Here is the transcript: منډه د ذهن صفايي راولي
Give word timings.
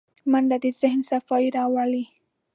منډه 0.31 0.57
د 0.63 0.65
ذهن 0.79 1.01
صفايي 1.09 1.49
راولي 1.57 2.05